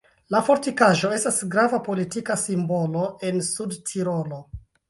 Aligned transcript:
La 0.35 0.39
fortikaĵo 0.45 1.11
estas 1.17 1.37
grava 1.57 1.81
politika 1.89 2.39
simbolo 2.47 3.07
en 3.29 3.41
Sudtirolo. 3.53 4.43